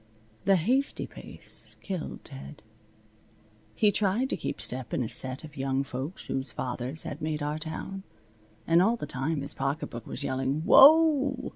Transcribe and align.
The 0.45 0.55
hasty 0.55 1.05
pace 1.05 1.75
killed 1.83 2.23
Ted. 2.25 2.63
He 3.75 3.91
tried 3.91 4.31
to 4.31 4.35
keep 4.35 4.59
step 4.59 4.95
in 4.95 5.03
a 5.03 5.07
set 5.07 5.43
of 5.43 5.55
young 5.55 5.83
folks 5.83 6.25
whose 6.25 6.51
fathers 6.51 7.03
had 7.03 7.21
made 7.21 7.43
our 7.43 7.59
town. 7.59 8.01
And 8.65 8.81
all 8.81 8.95
the 8.95 9.05
time 9.05 9.41
his 9.41 9.53
pocketbook 9.53 10.07
was 10.07 10.23
yelling, 10.23 10.61
"Whoa!" 10.61 11.49